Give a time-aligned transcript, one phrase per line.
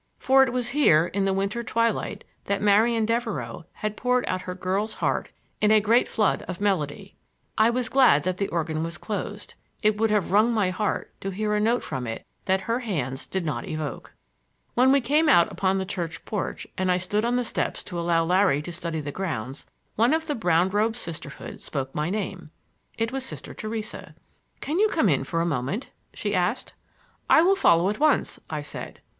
[0.17, 4.55] For it was here, in the winter twilight, that Marian Devereux had poured out her
[4.55, 5.29] girl's heart
[5.61, 7.15] in a great flood of melody.
[7.55, 9.53] I was glad that the organ was closed;
[9.83, 13.27] it would have wrung my heart to hear a note from it that her hands
[13.27, 14.15] did not evoke.
[14.73, 17.99] When we came out upon the church porch and I stood on the steps to
[17.99, 22.49] allow Larry to study the grounds, one of the brown robed Sisterhood spoke my name.
[22.97, 24.15] It was Sister Theresa.
[24.61, 26.73] "Can you come in for a moment?" she asked.
[27.29, 28.99] "I will follow at once," I said.